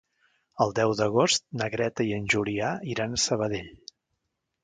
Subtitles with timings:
[0.63, 3.69] El deu d'agost na Greta i en Julià iran a Sabadell.